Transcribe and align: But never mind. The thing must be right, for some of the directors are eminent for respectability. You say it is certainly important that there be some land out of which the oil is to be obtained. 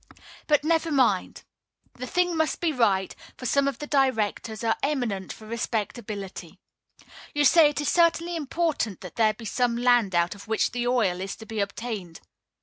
But 0.47 0.63
never 0.63 0.91
mind. 0.91 1.43
The 1.93 2.07
thing 2.07 2.35
must 2.35 2.59
be 2.59 2.71
right, 2.71 3.15
for 3.37 3.45
some 3.45 3.67
of 3.67 3.77
the 3.77 3.85
directors 3.85 4.63
are 4.63 4.75
eminent 4.81 5.31
for 5.31 5.45
respectability. 5.45 6.57
You 7.35 7.45
say 7.45 7.69
it 7.69 7.81
is 7.81 7.89
certainly 7.89 8.35
important 8.35 9.01
that 9.01 9.15
there 9.15 9.35
be 9.35 9.45
some 9.45 9.77
land 9.77 10.15
out 10.15 10.33
of 10.33 10.47
which 10.47 10.71
the 10.71 10.87
oil 10.87 11.21
is 11.21 11.35
to 11.35 11.45
be 11.45 11.59
obtained. 11.59 12.19